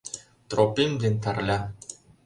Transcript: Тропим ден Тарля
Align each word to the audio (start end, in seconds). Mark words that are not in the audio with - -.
Тропим 0.49 0.91
ден 1.01 1.15
Тарля 1.23 1.59